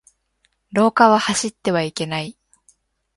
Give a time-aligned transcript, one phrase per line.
[0.71, 2.35] 廊下は走ってはいけない。